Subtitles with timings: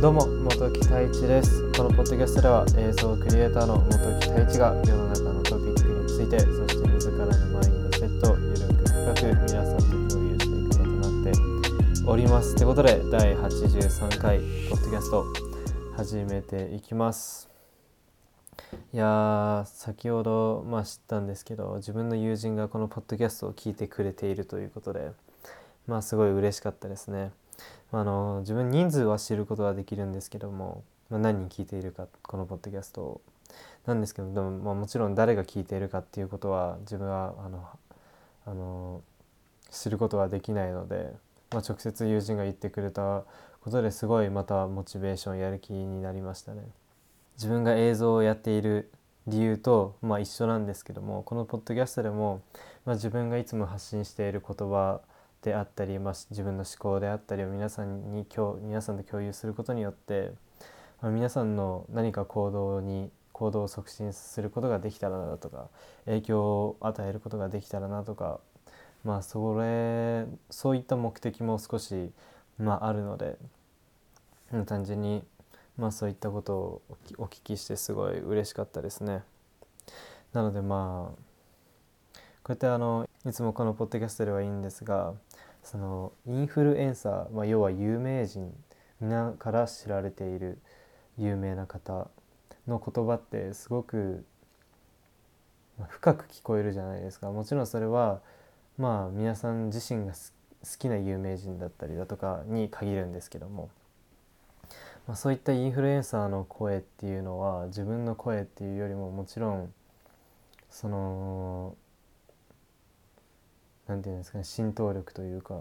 [0.00, 1.62] どうも元木太一です。
[1.76, 7.30] このポッドキャストでは映像クリエイターの元木太一が世の中のトピックについてそして自らの
[7.60, 12.56] マインドセットをゆるく深く皆さんと共有していく場となっております。
[12.56, 15.24] ということで第83回ポッドキャスト
[15.96, 17.51] 始めていきます。
[18.92, 25.12] いやー先ほどまあ知ったんですけど自分の友人がこのポッドキャストを聞いてくれているということで
[25.86, 27.32] まあすごい嬉しかったですね。
[27.90, 33.20] あの自分人数は知ることはできるんですけども、まあ、何人聞いているかこのポッドキャストを
[33.86, 37.68] なんですけどでも、まあ、もちろん誰が聞いているかっていうことは自分はあの
[38.46, 39.02] あの
[39.70, 41.12] 知ることはできないので、
[41.50, 43.24] まあ、直接友人が言ってくれた
[43.60, 46.62] ことですごいまたモチベーションやる気になりましたね。
[47.34, 48.90] 自分が映像をやっている
[49.26, 52.42] 理由と、まあ、一緒なんですけどもこのポッドキャストでも、
[52.84, 55.00] まあ、自分がいつも発信している言葉
[55.42, 60.32] であったり、まあ、自分の思考であったりを皆さんに今日皆さんと共有することによって、
[61.00, 65.68] まあ、皆さんの何か行動に行動を促進することができたらなとか
[66.04, 68.40] 影響を与えることができたらなとか
[69.04, 72.12] まあそれそういった目的も少し、
[72.58, 73.36] まあ、あるので
[74.66, 75.24] 単純に、
[75.78, 76.82] まあ、そういったことを
[77.18, 79.22] お聞きしてすごい嬉しかったですね。
[80.32, 85.14] なのでまあこうやってあのいつもこのポッドキャストではいいんですが
[85.62, 88.52] そのインフルエンサー、まあ、要は有名人
[89.00, 90.58] 皆から知られている
[91.18, 92.08] 有名な方
[92.66, 94.24] の言葉ってすごく
[95.88, 98.20] 深く聞こえるじゃないですかもちろんそれは
[98.78, 100.18] まあ皆さん自身が好
[100.78, 103.68] きな有名人だったりだとかに限るんですけども、
[105.06, 109.72] まあ、そういったインフルエンサーの声っていうのは自分の声っていうよりももちろん
[110.70, 111.76] その
[113.86, 115.60] 何て言うんですかね浸透力というか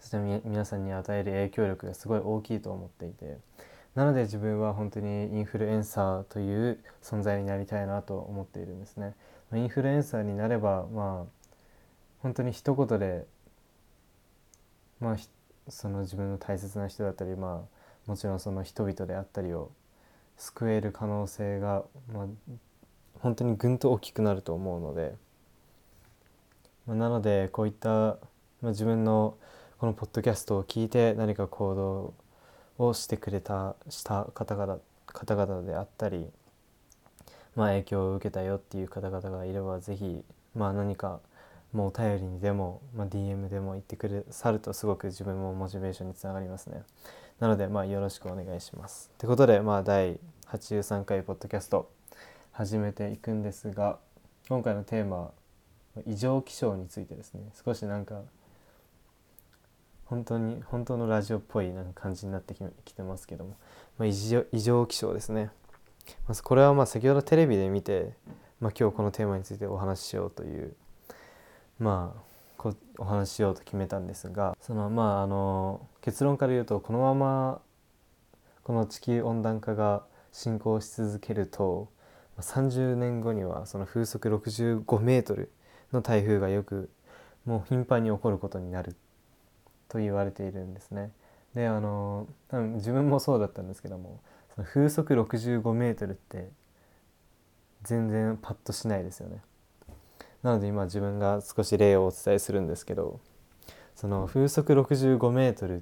[0.00, 3.38] そして皆さんに与える影響力がすごい大きいと思っていて
[3.94, 9.14] なので自分は本当にインフルエンサーという存在になりたいなと思っているんですね。
[9.54, 11.48] インフルエンサーになればまあ
[12.22, 13.26] 本当に一言で
[15.00, 15.16] まあ
[15.68, 17.77] その自分の大切な人だったりまあ
[18.08, 19.70] もちろんその人々であったりを
[20.36, 22.26] 救える可能性が、まあ、
[23.20, 25.14] 本当にぐんと大きくなると思うので。
[26.88, 28.16] まあ、なのでこういった、ま
[28.64, 29.36] あ、自分の
[29.78, 31.74] このポッドキャストを聞いて何か行
[32.78, 36.26] 動をしてくれたした方々方々であったり、
[37.54, 41.20] まあ、影響を受けたよっていう方々がいれば是非、まあ、何か
[41.74, 46.82] もうお便りにでも、まあ、DM でも言ってくださるとすごく自分もモチベーションにつながりますね。
[47.40, 49.10] なので、まあ、よろしくお願いします。
[49.16, 50.18] ということで、まあ、第
[50.48, 51.90] 83回ポッドキャスト
[52.52, 53.98] 始めていくんですが
[54.48, 55.30] 今回のテーマ
[56.06, 57.42] 異常気象についてですね。
[57.64, 58.22] 少しなんか
[60.06, 62.54] 本当に本当のラジオっぽいなんか感じになって
[62.84, 63.56] きてますけども、
[63.98, 65.50] まあ、異常異常気象ですね。
[66.26, 68.14] まずこれはまあ先ほどテレビで見て、
[68.60, 70.74] まあ、今日このテーマについてお話ししようという
[71.78, 72.27] まあ
[72.58, 77.60] こお話ししようと決めたんですがそのまああの結論から言うとこのまま
[78.64, 80.02] この地球温暖化が
[80.32, 81.88] 進行し続けると
[82.38, 85.50] 30年後にはその風速65メートル
[85.92, 86.90] の台風がよく
[87.46, 88.94] もう頻繁に起こることになる
[89.88, 91.12] と言われているんですね。
[91.54, 94.20] であの多分自分もそうだったんですけども
[94.54, 96.50] その風速65メートルって
[97.82, 99.40] 全然パッとしないですよね。
[100.42, 103.20] なので今自分が少し例をお伝えするんですけど
[103.94, 105.80] その風速65メートルっ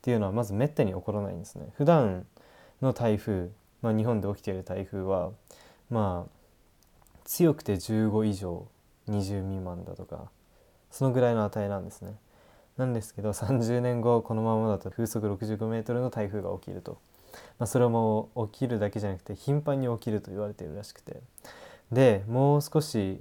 [0.00, 1.68] ていうのはまずめったに起こらないんですね。
[1.76, 2.26] 普段
[2.80, 3.50] の台風、
[3.82, 5.30] まあ、日本で起きている台風は
[5.90, 6.30] まあ
[7.24, 8.66] 強くて15以上
[9.08, 10.30] 20未満だとか
[10.90, 12.14] そのぐらいの値なんですね。
[12.76, 16.98] なんですけど30年後このままだと風速65メートルの台風が起きると、
[17.58, 21.20] まあ、それも起きるだけじゃなくて頻繁に起きると言われているらしくて
[21.92, 23.20] でもう少し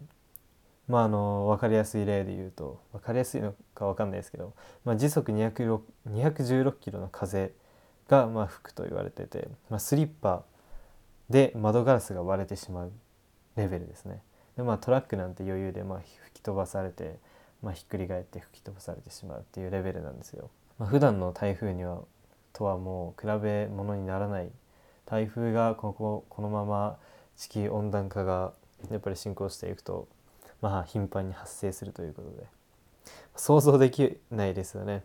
[0.89, 4.53] まあ、あの分かりやすい例で言うと分かりやすいのか分かんないですけど、
[4.83, 7.53] まあ、時速216キロの風
[8.07, 10.43] がまあ吹くと言われてて、まあ、スリッパ
[11.29, 12.91] で窓ガラスが割れてしまう
[13.55, 14.23] レベルですね。
[14.57, 17.19] でまあトラックなんて余裕でまあ吹き飛ばされて、
[17.61, 20.49] まあ、ひっくり返って吹き飛ばされてしまうっていうレベルなんですよ。
[20.79, 22.01] まあ、普段の台風には
[22.51, 24.49] とはもう比べ物にならない
[25.05, 26.97] 台風がこここのまま
[27.37, 28.53] 地球温暖化が
[28.89, 30.07] やっぱり進行していくと
[30.61, 32.45] まあ頻繁に発生するということで
[33.35, 35.03] 想像できないですよね。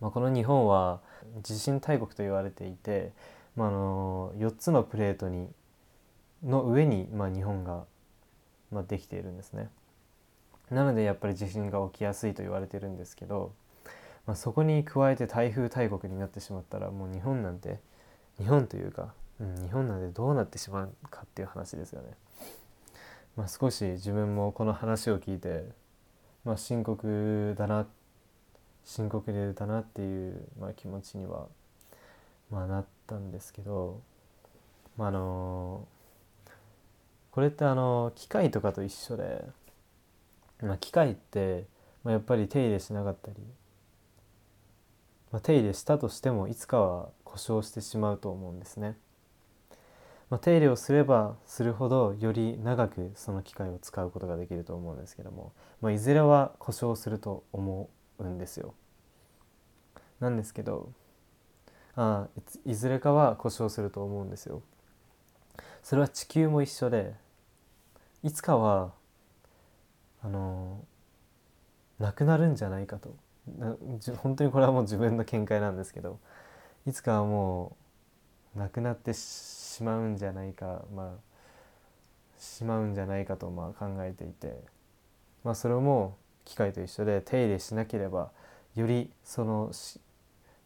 [0.00, 1.00] まあ、この日本は
[1.42, 3.12] 地震大国と言われていて、
[3.54, 5.48] まあ、あの4つのプレートに
[6.44, 7.84] の上に、まあ、日本が
[8.70, 9.68] まあ、できているんですね。
[10.70, 13.52] なのでやっぱり地震が起きやすいと言われてるんですけど、
[14.26, 17.78] まあ、そこに加えて台風大国になってしまったらもう日本なんて
[18.38, 22.08] 日本というか、うん、日本なんてどうなってしまうかっていう話ですよね。
[23.38, 25.64] まあ、少し自分もこの話を聞いて、
[26.44, 27.86] まあ、深刻だな
[28.84, 31.46] 深刻でだなっていう、まあ、気持ちには、
[32.50, 34.00] まあ、なったんですけど、
[34.96, 35.86] まあ、あの
[37.30, 39.44] これってあの機械とかと一緒で、
[40.60, 41.64] まあ、機械って、
[42.02, 43.36] まあ、やっぱり手入れしなかったり、
[45.30, 48.96] まあ、手入れしたとしてもいつかは故障してしまうと思うんですね。
[50.30, 58.74] まあ、手入れをすればするほどより長くその機械を使うことができると思うんですけども、まあ、いずれは故障すると思うんですよ。
[60.20, 60.92] なんですけど
[61.96, 62.26] あ
[62.64, 64.62] いずれかは故障すると思うんですよ。
[65.82, 67.14] それは地球も一緒で
[68.22, 68.92] いつかは
[70.22, 70.84] あの
[71.98, 73.14] なくなるんじゃないかと
[74.16, 76.18] 本当にこれはもう自分の見解なんですけど
[76.86, 77.76] いつかはも
[78.54, 79.18] うなくなってし
[79.78, 84.60] しまうんじゃないかまあしまうんじゃないかとまあ考えていて、
[85.44, 88.32] まあ、それも機械と一緒で手入れしなければ
[88.74, 89.70] よりその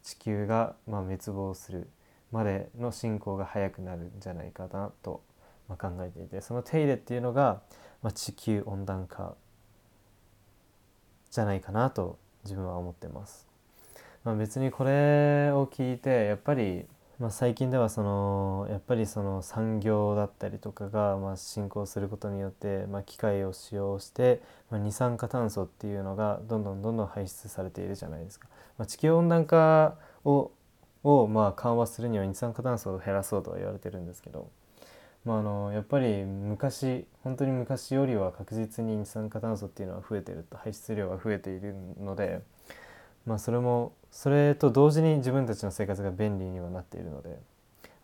[0.01, 1.87] 地球がまあ滅亡する
[2.31, 5.21] までの進行が早くなるんじゃないかなと
[5.69, 7.61] まあ考えていてその手入れっていうのが
[8.01, 9.35] まあ地球温暖化
[11.29, 13.47] じゃないかなと自分は思ってます。
[14.23, 16.85] まあ、別にこれを聞いてやっぱり
[17.19, 28.47] まあ、最近ではそのやっぱりその産業だったりとかがまあ進行することによって、まあ、機械を使用して、まあ、二酸化炭素っていうのがどんどんどんどん排出されているじゃないですか。
[28.77, 29.95] まあ、地球温暖化
[30.25, 30.51] を
[31.03, 34.49] をまあ緩和するには二酸化炭素を減らそうとは言われてるんですけど、
[35.25, 42.41] まあ、あのやっぱり昔本当に昔よりは確実に二酸化炭素っていうのは増えてると排出量が増えているので。
[43.25, 47.39] まあ、それもそれと同時に自分たちの生活が便利にはなっているので、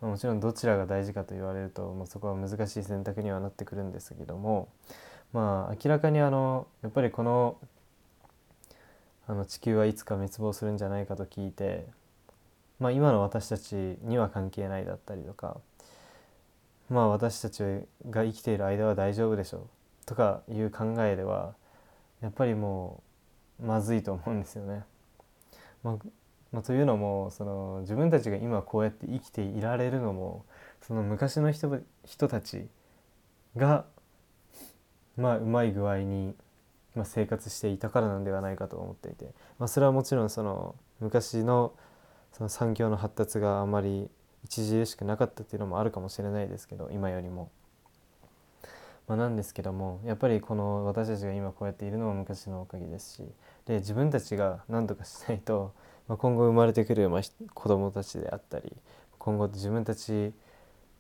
[0.01, 4.69] まあ、もちろんどちらが大事かと言われると、まあ、そこは難しい選択にはなってくるんですけども、
[5.33, 7.57] まあ、明らかにあのやっぱりこの
[9.27, 11.86] あの地球はいつか滅亡するんじゃないかと聞いて、
[12.80, 15.57] まあ、今の私たちには関係ないだったりとか、
[16.89, 17.62] まあ、私たち
[18.10, 19.62] が生きている間は大丈夫でしょう
[20.07, 21.54] とかいう考えでは
[22.22, 23.04] やっぱりも
[23.62, 24.83] うまずいと思うんですよね。
[25.84, 25.98] まあ
[26.52, 30.46] まあ、というのもその自分たちが今こうやって生きていられるのも
[30.81, 32.68] その昔の人人たち
[33.56, 33.86] が、
[35.16, 36.34] まあ、うまい具合に、
[36.96, 39.26] まあ、生活していたからなんではないかと思っていて、
[39.60, 41.74] まあ、それはもちろんその昔の
[42.34, 44.10] その産業の発達があまり
[44.46, 47.52] 著しくなかったっていうのもあるかもしれないですけど今よりも。
[49.08, 53.24] まあ、なんですけどもやっぱりこの私たちが今こうやっているのも昔のおかげですし
[53.69, 55.75] で自分たちが何とかしないと、
[56.07, 57.21] まあ、今後生まれてくる、まあ、
[57.54, 58.75] 子どもたちであったり
[59.19, 60.33] 今後自分たち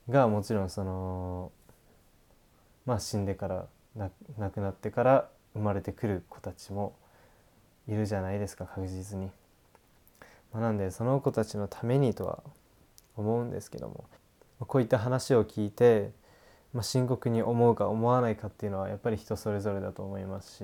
[0.07, 1.51] がもちろんその
[2.85, 3.65] まあ死んでから
[4.37, 6.95] 亡くなってから生まれてくる子たちも
[7.87, 9.31] いるじゃないですか確実に。
[10.53, 12.43] まあ、なんでその子たちのためにとは
[13.17, 14.05] 思うんですけども
[14.59, 16.11] こういった話を聞いて
[16.73, 20.63] まあ、深刻に思うか思わないかっていうのはやっぱり人それぞれだと思いますし、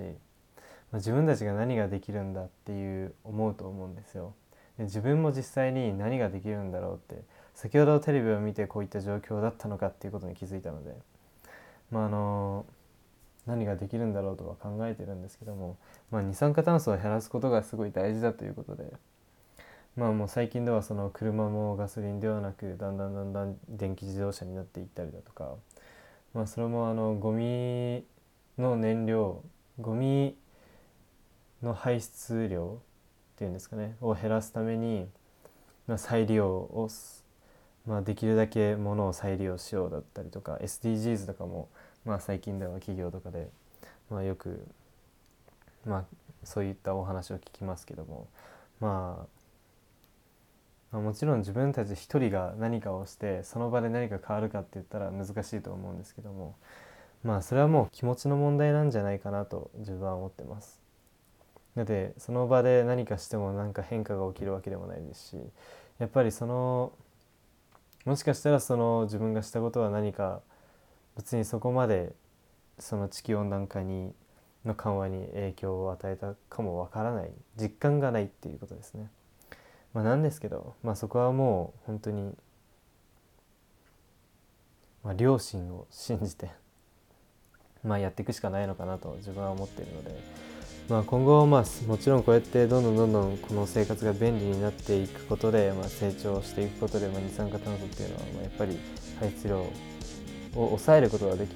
[0.93, 4.33] 自分たちが何ができるんだっていう思うと思うんですよ。
[4.77, 7.23] で自分も実際に何ができるんだろうって
[7.53, 10.95] 先ほどテレビを見てこういった状況だったのかっていうことに気づいたので、
[11.91, 12.65] まあ、あの
[13.45, 15.77] 何ができるんだろうとは考えてるんですけども、
[16.11, 18.91] まあ、二酸化炭素を減らすことがすごい大事だということで。
[19.95, 25.55] まあもう最近ではその車もガソリンではなくだんだんだんだん電気自動車になっていったりだとか
[26.35, 28.03] まあ、それもあのゴミ
[28.57, 29.41] の燃料
[29.79, 30.35] ゴミ
[31.65, 32.79] の排出量
[33.35, 35.07] っていうんですかねを減らすために、
[35.87, 36.89] まあ、再利用を、
[37.85, 41.67] まあ、できるだけものを再利用しようだったりとか SDGs とかも、
[42.05, 43.49] まあ、最近では企業とかで、
[44.09, 44.65] まあ、よく、
[45.85, 46.05] まあ、
[46.43, 48.27] そういったお話を聞きますけども
[48.79, 49.35] まあ
[50.91, 56.55] まあ、もちろん自分たち一人が何かをしてその場で何か変わるかって言ったら難しいと思うんですけども
[57.21, 60.84] まあそれはもう気持ちの問題なんじゃないかなと自分は思ってます。
[61.75, 65.37] だってその場で何かしても何か変化が起きるわけでもないですし
[65.99, 66.93] やっぱりその
[68.05, 70.41] もしかしたらその自分がしたことは何か
[71.17, 72.13] 別にそこまで
[72.79, 74.13] その地球温暖化に
[74.65, 79.09] の緩和に影響を与えたかもわからない実感がないっていうことですね。
[79.93, 82.35] まあ、なんですけど、まあ、そこはもう本当に、
[85.03, 86.49] まあ、両親を信じて、
[87.83, 90.11] まあ、やっていくしかないのかなと自分は思っているので、
[90.87, 98.77] まあ、今後、まあ、もちろんこうやってどんどんどんどんこの生活が便利になっていくことで、まあ、成長していくことで、まあ、二酸化炭素っていうのは、まあ、やっぱり
[99.19, 99.69] 排出量を
[100.53, 101.49] 抑えることができ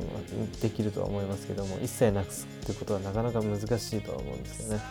[0.62, 4.84] できるとは思いますけども一切なくすってことはなかなか難しいとは思うんですよね。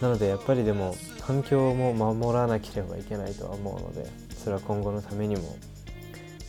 [0.00, 5.56] なのでやっぱりでも環境も守らなければいけないとは思うのでそれは今後のためにも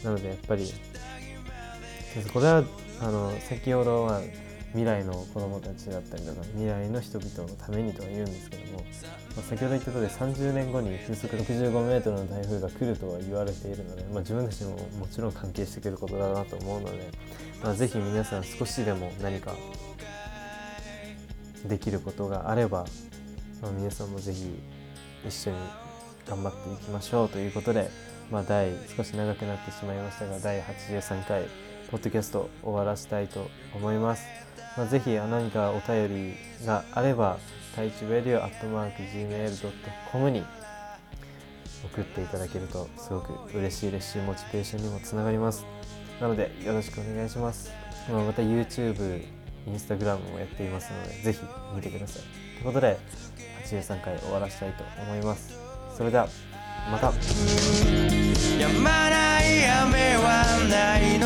[0.03, 0.71] なのでやっぱり
[2.31, 2.63] これは
[3.01, 4.21] あの先ほどは
[4.71, 8.85] 未来の子どもたちだったりとか未来の人々のためにとは言うんですけども、ま
[9.39, 17.11] あ、先ほど言った通り30年後に風速65メートルの台風が来るとは言われているので、まあ、自分たちももちろん関係してくることだなと思うので、
[17.63, 19.55] まあ、ぜひ皆さん少しでも何か
[21.65, 22.85] できることがあれば、
[23.61, 24.53] まあ、皆さんもぜひ
[25.27, 25.57] 一緒に
[26.27, 27.89] 頑張っていきましょうということで、
[28.31, 34.25] まあ、第少し長くなってしまいましたが第83回ポッドキャスト終わらせたいと思います。
[34.77, 37.37] まあ、ぜひ何かお便りがあれば、
[37.71, 40.43] 太一ウェディオアットマーク Gmail.com に
[41.83, 45.65] 送っていただけるとすごく嬉しいですし、モチベーションにもつながります。
[46.21, 47.71] なのでよろしくお願いします。
[48.11, 49.23] まあ、また YouTube、
[49.67, 51.39] Instagram もやっていますので、ぜひ
[51.75, 52.23] 見てください。
[52.23, 52.97] ということで、
[53.65, 55.53] 83回終わらせたいと思います。
[55.97, 56.27] それでは、
[56.91, 57.07] また。
[58.59, 61.18] やまない雨はない